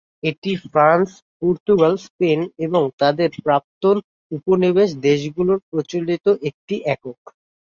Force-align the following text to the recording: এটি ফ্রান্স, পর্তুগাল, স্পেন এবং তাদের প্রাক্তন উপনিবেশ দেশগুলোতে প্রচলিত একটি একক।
এটি 0.23 0.51
ফ্রান্স, 0.65 1.09
পর্তুগাল, 1.39 1.93
স্পেন 2.05 2.39
এবং 2.65 2.83
তাদের 3.01 3.29
প্রাক্তন 3.39 3.95
উপনিবেশ 4.31 4.89
দেশগুলোতে 5.05 5.65
প্রচলিত 5.69 6.25
একটি 6.49 6.75
একক। 6.93 7.19